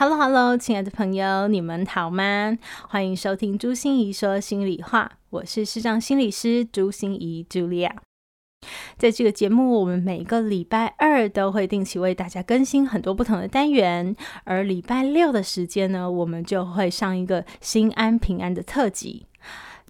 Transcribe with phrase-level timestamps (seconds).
[0.00, 2.56] Hello，Hello，亲爱的朋友，你们好吗？
[2.88, 7.90] 欢迎收听朱心怡说心里话，我是视障心理师朱心怡 Julia。
[8.96, 19.26] 在这个节目，我们每个礼拜二都会定期为大家更新很多不同的单元，而礼拜六的时间呢，我们就会上一个心安平安的特辑。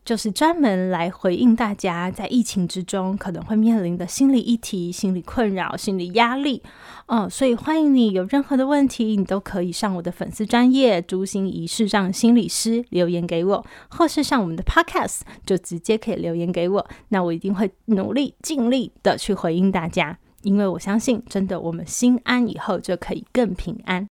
[0.09, 6.63] 就是专门来回应大家在疫情之中可能会面临的心理议题、心理困扰、心理压力，
[7.09, 24.09] 哦，所以欢迎你有任何的问题，你都可以上我的粉丝专业朱心仪视障心理师留言给我，或是上我们的 Podcast 就直接可以留言给我，那我一定会努力尽力的去回应大家，因为我相信，真的我们心安以后就可以更平安。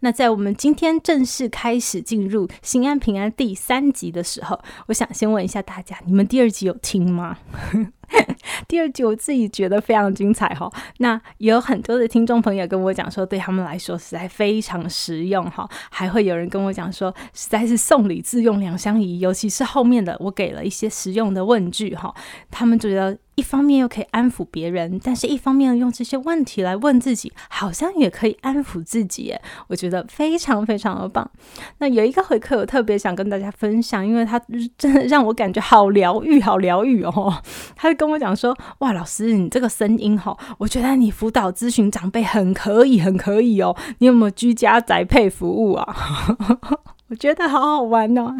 [0.00, 7.38] 那在我们今天正式开始进入《心安平安》第三集的时候，我想先问一下大家，你们第二集有听吗？
[8.66, 10.70] 第二集我自己觉得非常精彩哈。
[10.98, 15.68] 那有很多的听众朋友跟我讲说，对他们来说实在非常实用哈。
[15.90, 22.14] 还会有人跟我讲说，实在是送礼自用两相宜，尤其是后面的我给了一些实用的问句哈，
[22.50, 23.18] 他们觉得。
[23.38, 29.32] 一方面又可以安抚别人，但是一方面用这些问题来问自己，好像也可以安抚自己。
[29.68, 31.30] 我觉得非常非常的棒。
[31.78, 34.42] 那有一个回馈，我特别想跟大家分享，因为他
[34.76, 37.32] 真的让我感觉好疗愈，好疗愈哦。
[37.76, 43.76] 他跟我讲说：“哇，老师，你这个声音哈，我觉得你辅导咨询长辈很可以，很可以哦。
[43.98, 45.96] 你有没有居家宅配服务啊？”
[47.08, 48.36] 我觉得好好玩哦。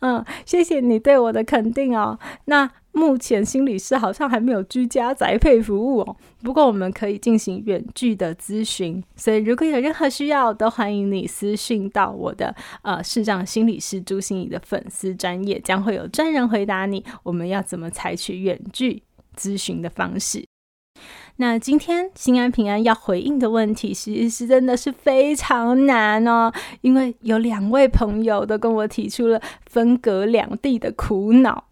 [0.00, 2.18] 嗯，谢谢你对我的肯定哦。
[2.46, 2.70] 那。
[2.90, 19.00] 目前心理师好像还没有居家宅配服务哦，不过我们可以进行远距的咨询，所以如果有任何需要，都欢迎你私讯到我的呃市长心理师朱心怡的粉丝专页，将会有专人回答你，我们要怎么采取远距
[19.36, 20.44] 咨询的方式。
[21.40, 31.64] 那今天心安平安要回应的问题，其实是真的是非常难哦，因为有两位朋友都跟我提出了分隔两地的苦恼。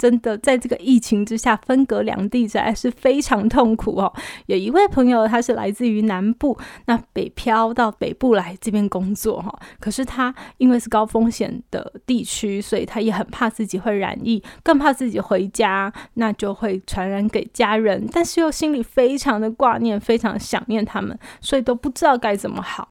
[0.00, 4.10] 真的，在这个疫情之下，分隔两地实在是非常痛苦哦。
[4.46, 9.54] 有一位朋友，他是来自于南部，那北漂到北部来这边工作哈。
[9.78, 18.08] 可是他因为是高风险的地区，所以他也很怕自己会染疫，更怕自己回家，那就会传染给家人。
[18.10, 22.88] 但是又心里非常的挂念，非常想念他们，所以都不知道该怎么好。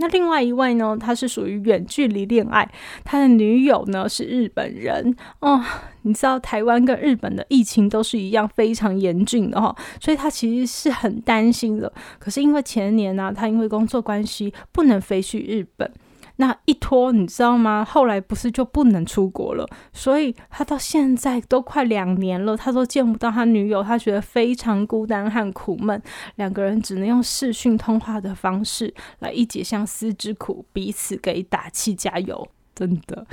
[0.00, 2.68] 那另外一位呢，他是属于远距离恋爱，
[3.04, 5.62] 他的女友呢是日本人哦。
[6.02, 11.92] 你知道台湾跟日本的疫情都是一样非常严峻的哈，所以他其实是很担心的。
[12.18, 15.92] 可是因为前年呢、他因为工作关系不能飞去日本。
[16.40, 17.84] 那一拖，你知道吗？
[17.84, 26.02] 后来不是就不能出国了，所以他到现在都快两年了，他都见不到他女友，他觉得非常孤单和苦闷，
[26.36, 33.26] 两个人只能用视讯通话的方式来一解相思之苦，彼此给打气加油，真的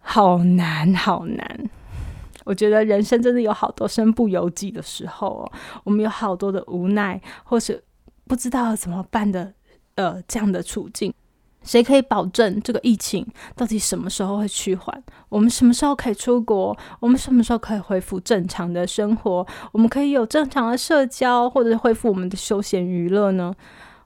[0.00, 1.70] 好难好难。
[2.44, 5.52] 我觉得人生真的有好多身不由己的时候哦，
[5.84, 7.82] 我们有好多的无奈，或是
[8.26, 9.54] 不知道怎么办的，
[9.94, 11.14] 呃，这样的处境。
[11.62, 15.02] 谁可以保证这个疫情到底什么时候会趋缓？
[15.28, 16.76] 我们什么时候可以出国？
[17.00, 19.46] 我们什么时候可以恢复正常的生活？
[19.72, 23.54] 我们可以有正常的社交，或者恢复我们的休闲娱乐呢？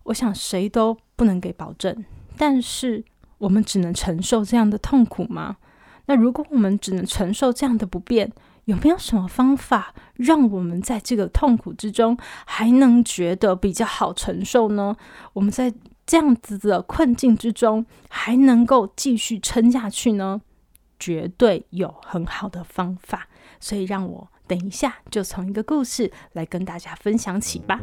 [0.02, 2.04] 我想谁都不能给保证。
[2.36, 3.04] 但是
[3.38, 5.56] 我们只能承受这样的痛苦吗？
[6.06, 8.32] 那如果我们只能承受这样的不便，
[8.64, 14.96] 有没有什么方法让我们在这个痛苦之中还能觉得比较好承受呢？
[15.34, 15.72] 我们在。
[16.06, 20.40] 这样子的困境之中，还能够继续撑下去呢？
[20.98, 27.80] 绝对有很好的方法，所以让我等一下就从一个故事来跟大家分享起吧。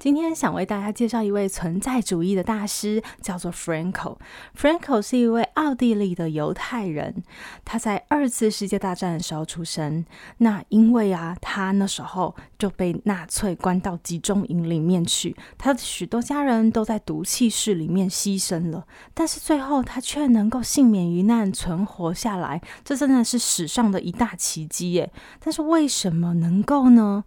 [0.00, 4.16] 今天想为大家介绍一位存在主义的大师，叫做 Franco。
[4.58, 7.22] Franco 是一位奥地利的犹太人，
[7.66, 10.06] 他在二次世界大战的时候出生。
[10.38, 25.12] 那因为啊，他那时候就被纳粹关到集中营里面去，他的许多家人都在毒气室里面牺牲了，但是最后他却能够幸免于难，存活下来，这真的是史上的一大奇迹耶！
[25.40, 27.22] 但是为什么能够呢？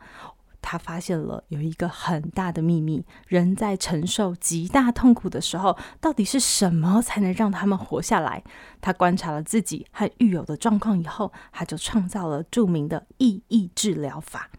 [0.63, 8.43] 他发现了有一个很大的秘密：人在承受极大痛苦的时候，到底是什么才能让他们活下来？
[8.81, 14.49] 他观察了自己和狱友的状况以后，他就创造了著名的意义治疗法。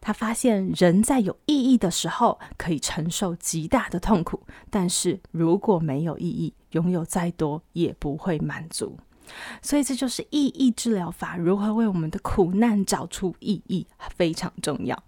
[0.00, 8.98] 他发现，人在有意义的时候可以承受极大的痛苦，但是如果没有意义，拥有再多也不会满足。
[9.60, 13.86] 所以，这就是意义治疗法如何为我们的苦难找出意义，
[14.16, 15.00] 非常重要。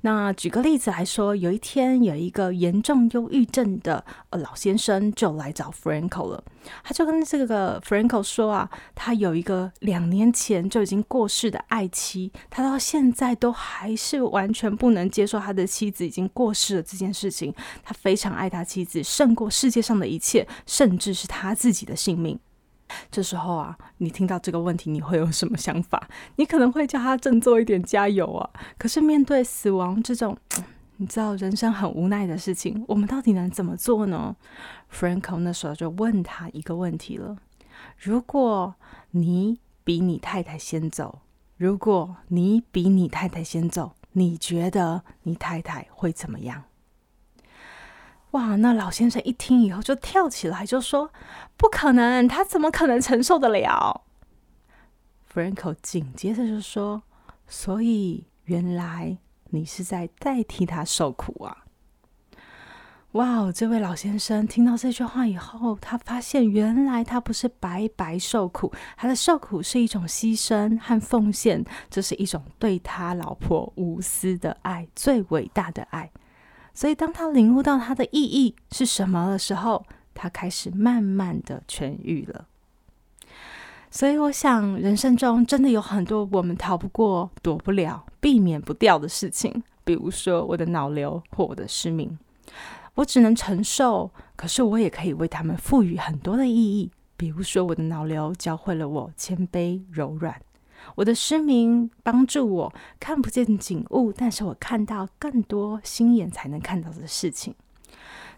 [0.00, 6.42] 那举个例子来说，有一天有一个严重忧郁症的呃老先生就来找 Franco 了，
[6.82, 17.54] 他就跟这个 Franco 说啊，他有一个两年前就已经过世的爱妻，他到现在都还是完全不能接受他的妻子已经过世了这件事情。
[17.84, 22.40] 他非常爱他妻子，胜过世界上的一切，甚至是他自己的性命。
[23.10, 26.08] 这时候啊，你听到这个问题，你会有什么想法？
[26.36, 28.50] 你可能会叫他振作一点，加油啊！
[28.78, 30.36] 可是面对死亡这种，
[30.96, 34.36] 你知道人生很无奈的事情，我们到底能怎么做呢
[34.92, 37.36] ？Franco 那时候就问他一个问题了：
[37.98, 38.74] 如果
[39.12, 41.20] 你比你太太先走，
[41.56, 46.64] 如果你比你太太先走，你觉得你太太会怎么样？
[48.32, 48.56] 哇！
[48.56, 51.10] 那老先生一听以后就跳起来，就说
[51.58, 54.02] ：“不可能，他怎么可能承受得了
[55.32, 57.02] ？”Franco 紧接着就说
[57.48, 59.18] ：“所以原来
[59.50, 61.64] 你是在代替他受苦啊！”
[63.14, 63.52] 哇哦！
[63.52, 76.12] 这位老先生听到这句话以后，他发现原来他不是白白受苦，他的受苦是一种牺牲和奉献，这是一种对他老婆无私的爱，最伟大的爱。
[76.72, 79.84] 所以，当他领悟到它的意义是什么的时候，
[80.14, 82.46] 他开始慢慢的痊愈了。
[83.90, 92.18] 所以，我想人生中真的有很多我们逃不过、躲不了、避免不掉的事情，比如说我的脑瘤或我的失明，
[92.94, 96.90] 我只能承受，可是我也可以为他们赋予很多的意义。
[97.16, 100.40] 比如说，我的脑瘤教会了我谦卑柔软。
[100.96, 107.54] 我的失明帮助我看不见景物，但是我看到更多心眼才能看到的事情。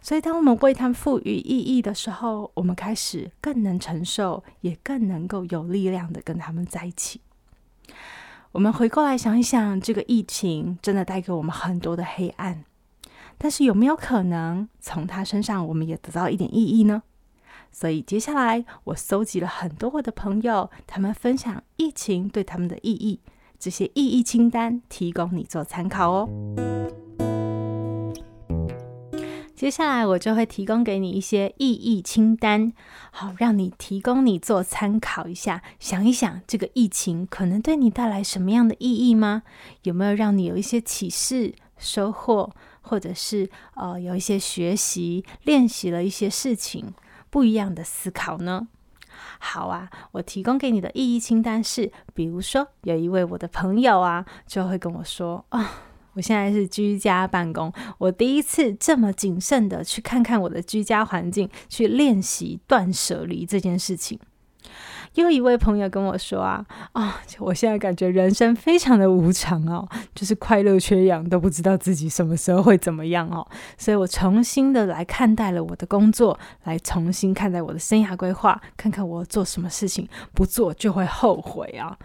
[0.01, 7.21] 所以，当我们为他们赋予意义的时候，我们开始更能承受，也更能够有力量的跟他们在一起。
[8.51, 12.65] 我们回过来想一想，这个疫情真的带给我们很多的黑暗，
[13.39, 17.05] 但是有没有可能从他身上我们也得到一点意义呢？
[17.73, 23.19] 所以接下来，我搜集了很多我的朋友，他们分享疫情对他们的意义，
[23.59, 26.29] 这些意义清单提供你做参考哦。
[29.55, 32.73] 接下来我就会提供给你一些意义清单，
[33.13, 39.45] 好，让你提供你做参考一下，想一想这个疫情可能对你带来什么样的意义吗？
[39.85, 46.93] 有没有让你有一些启示、收获，或者是呃有一些学习、练习了一些事情？
[47.33, 48.69] 不一样的思考呢？
[49.39, 55.67] 好啊，我提供给你的意义清单是，比如说有一位我的朋友啊，就会跟我说啊、哦，
[56.13, 64.21] 我现在是居家办公，我第一次这么谨慎的去看看我的居家环境，去练习断舍离这件事情。
[65.15, 81.97] 又一位朋友跟我说啊啊、我现在感觉人生非常的无常哦，就是快乐缺氧，都不知道自己什么时候会怎么样哦，所以我重新的来看待了我的工作，来重新看待我的生涯规划，看看我做什么事情不做就会后悔啊。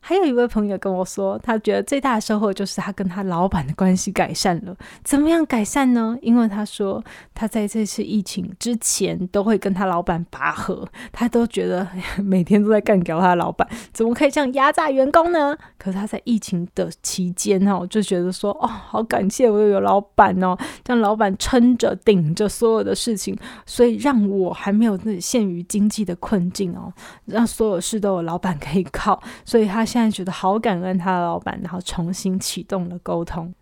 [0.00, 4.74] 还有一位朋友跟我说，他觉得最大的收获就是他跟他老板的关系改善了。
[5.04, 6.16] 怎么样改善呢？
[6.22, 7.02] 因为他说
[7.34, 11.86] 他在这次疫情之前都会跟他老板拔河，他都觉得
[12.22, 15.56] 每天都在干掉他的老板，怎么可以这样压榨员工呢？
[15.88, 20.54] 可是他在疫情的期间哦，就觉得说哦，好感谢我有老板哦，
[20.86, 26.92] 让老板撑着顶着所有的事情，所以让我还没有那陷于经济的困境哦，
[27.24, 33.54] 让所有事都有老板可以靠，所以他现在觉得好感恩他的老板，然后重新启动了沟通。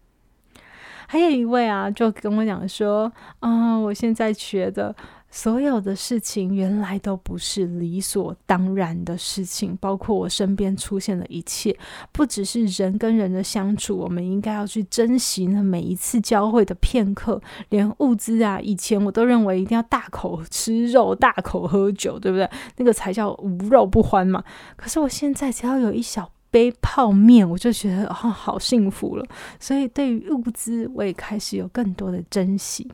[1.06, 4.92] 还有一位啊，就跟我讲说，啊、我现在觉得
[5.36, 11.76] 所有的事情原来都不是理所当然的事情，包括我身边出现的一切，
[12.10, 17.38] 不只是人跟人的相处，我们应该要去珍惜那每一次交汇的片刻，
[17.68, 22.48] 连物资啊，以前我都认为一定要大口吃肉、大口喝酒，对不对？
[22.78, 24.42] 那个才叫无肉不欢嘛。
[24.74, 29.26] 可是我现在只要有一小杯泡面，我就觉得哦，好幸福了。
[29.60, 32.90] 所以对于物资，我也开始有更多的珍惜。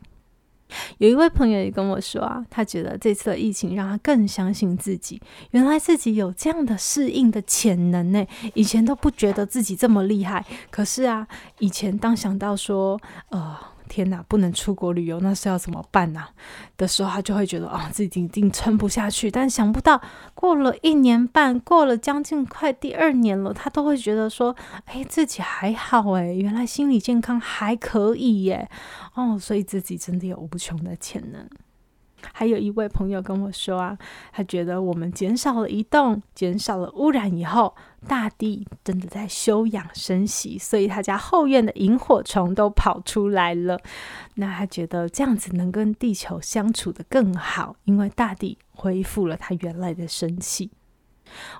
[0.97, 8.25] 有一位朋友也跟我说啊，他觉得这次的疫情让他更相信自己，原来自己有这样的适应的潜能呢。
[8.53, 11.27] 以前都不觉得自己这么厉害，可是啊，
[11.59, 12.99] 以前当想到说，
[13.29, 13.72] 呃。
[13.93, 16.23] 天呐，不能出国旅游，那是要怎么办呢、
[16.77, 19.29] 的时候，他就会觉得啊、自己一定撑不下去。
[19.29, 20.01] 但想不到，
[20.33, 28.67] 过了一年半，过了将近快第二年了，他都会觉得说，哎，自己还好哎，原来心理健康还可以耶。
[29.13, 31.47] 哦，所以自己真的有无穷的潜能。
[32.31, 33.97] 还有一位朋友跟我说啊，
[34.31, 37.75] 他觉得我们减少了移动，减少了污染以后，
[38.07, 43.79] 大地真的在休养生息，所以他家后院的萤火虫都跑出来了。
[44.35, 50.71] 那他觉得这样子能跟地球相处得更好，因为大地恢复了它原来的生气。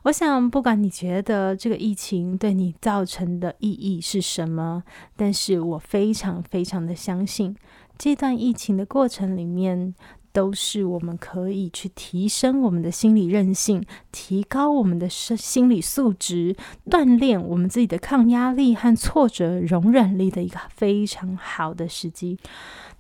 [0.04, 4.84] 我想，不管你觉得这个疫情对你造成的意义是什么，
[5.16, 7.56] 但是我非常非常的相信，
[7.98, 9.96] 这段疫情的过程里面。
[10.34, 16.56] 都是我们可以去提升我们的心理韧性，提高我们的心理素质，
[16.90, 22.38] 锻炼我们自己的抗压力和挫折容忍力的一个非常好的时机。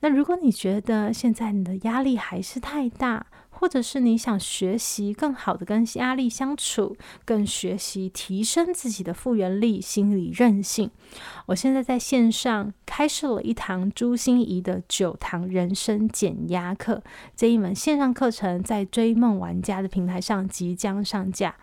[0.02, 10.92] 那如果你觉得现在你的压力还是太大，或者是你想学习更好的跟压力相处，更学习提升自己的复原力、心理韧性。
[11.46, 17.02] 我现在在线上开设了一堂朱心仪的九堂人生减压课，
[17.36, 21.56] 这一门线上课程在追梦玩家的平台上即将上架。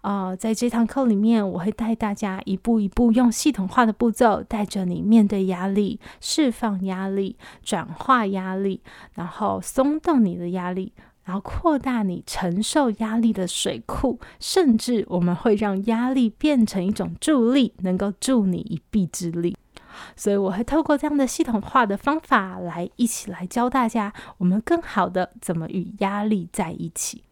[0.00, 8.80] 啊、呃，在这堂课里面，我会带大家一步一步用系统化的步骤，带着你面对压力、释放压力、转化压力，
[9.14, 10.92] 然后松动你的压力。
[11.28, 19.54] 然后扩大你承受压力的水库，甚至我们会让压力变成一种助力，能够助你一臂之力。
[20.16, 27.22] 所以我会透过这样的系统化的方法来一起来教大家，我们更好的怎么与压力在一起。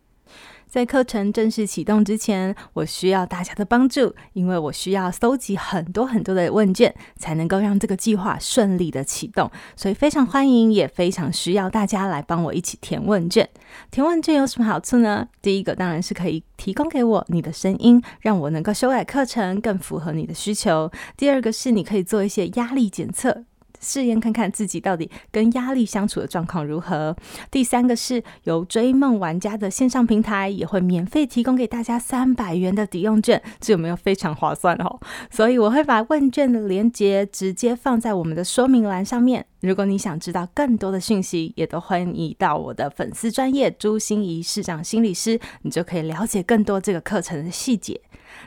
[0.68, 9.50] 在课程正式启动之前，我需要大家的帮助，因为我需要搜集很多很多的问卷，才能够让这个计划顺利的启动。
[9.74, 13.48] 所以非常欢迎，也非常需要大家来帮我一起填问卷。
[13.90, 15.28] 填问卷有什么好处呢？
[15.40, 20.90] 第一个当然是可以提供给我你的声音，让我能够修改课程，更符合你的需求。
[21.16, 23.44] 第二个是你可以做一些压力检测。
[23.80, 27.16] 试验看看自己到底跟压力相处的状况如何。
[27.50, 34.98] 第三个是由追梦玩家的线上平台也会免费提供给大家三百元的抵用券，这有没有非常划算哦？
[35.30, 39.46] 所以我会把问卷的链接直接放在我们的说明栏上面。
[39.60, 48.00] 如果你想知道更多的讯息，也都欢迎你到我的粉丝专业朱心仪市长心理师，你就可以了解更多这个课程的细节。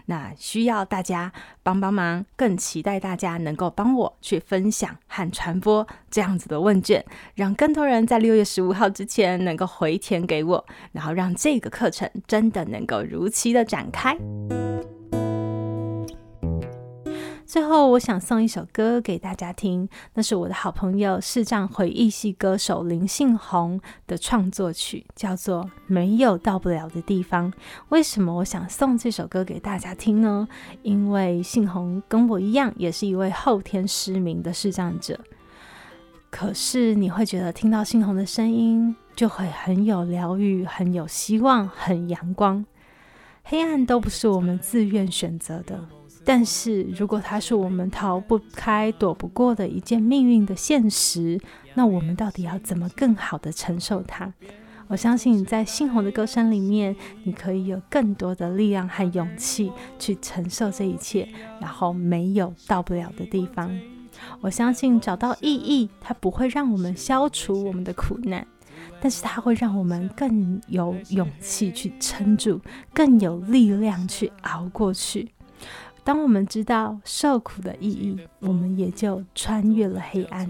[0.09, 14.17] 那需要大家帮帮忙，更期待大家能够帮我去分享和传播这样子的问卷，让更多人在六月十五号之前能够回填给我，然后让这个课程真的能够如期的展开。
[17.49, 27.51] 最后，我想送一首歌给大家听，那是我的好朋友视障回忆系歌手林信宏的创作曲，叫做《没有到不了的地方》。
[27.89, 30.47] 为什么我想送这首歌给大家听呢？
[30.83, 35.19] 因为信宏跟我一样，也是一位后天失明的视障者。
[36.29, 42.63] 可是你会觉得听到信宏的声音，就会很有疗愈，很有希望，很阳光。
[43.43, 45.83] 黑暗都不是我们自愿选择的。
[46.25, 51.39] 但是如果它是我们逃不开、躲不过的一件命运的现实，
[51.73, 54.31] 那我们到底要怎么更好的承受它？
[54.87, 61.29] 我相信你在猩红的歌声里面，你可以有更多的力量和勇气去承受这一切，
[61.61, 63.71] 然后没有到不了的地方。
[64.41, 68.45] 我相信找到意义，它不会让我们消除我们的苦难，
[68.99, 72.59] 但是它会让我们更有勇气去撑住，
[72.91, 75.29] 更有力量去熬过去。
[76.03, 80.49] 当我们知道受苦的意义，我们也就穿越了黑暗。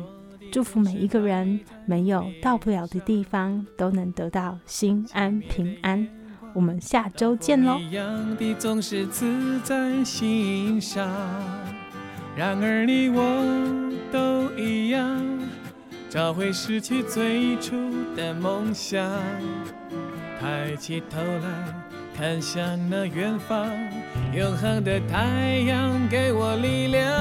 [0.51, 6.07] 祝福每一个人，没有到不了的地方，都能得到心安平安。
[6.53, 7.77] 我们下周见喽！
[7.77, 11.07] 一样的总是刺在心上，
[12.35, 13.21] 然而你我
[14.11, 15.21] 都一样，
[16.09, 17.75] 找回失去最初
[18.15, 19.19] 的梦想，
[20.39, 21.75] 抬起头来。
[22.15, 23.69] 看向那远方，
[24.33, 27.11] 永恒的太阳给我力量，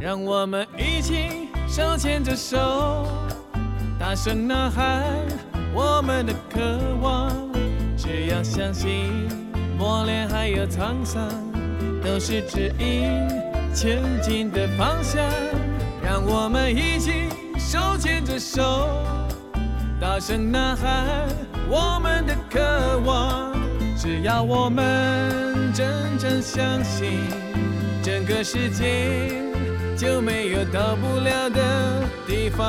[0.00, 3.06] 让我们一起手牵着手，
[3.98, 5.04] 大声呐喊
[5.74, 6.60] 我们的渴
[7.00, 7.30] 望。
[7.96, 9.28] 只要相信，
[9.78, 11.28] 磨练还有沧桑，
[12.02, 13.28] 都是指引
[13.74, 15.22] 前进的方向。
[16.02, 18.88] 让我们一起手牵着手，
[20.00, 21.28] 大声呐喊
[21.70, 23.61] 我们的渴望。
[24.02, 27.20] 只要我们真正相信，
[28.02, 29.30] 整个世界
[29.96, 32.66] 就没有到不了的地方。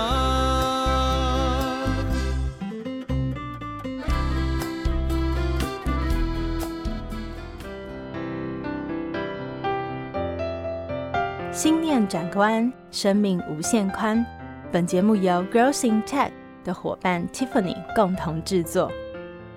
[11.51, 14.23] 心念转个弯，生命无限宽。
[14.71, 16.29] 本节目由 Girls in Tech
[16.63, 18.91] 的伙伴 Tiffany 共同制作。